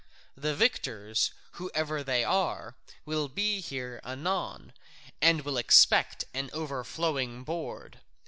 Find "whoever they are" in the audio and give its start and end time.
1.51-2.73